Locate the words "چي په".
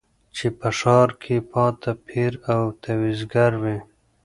0.35-0.69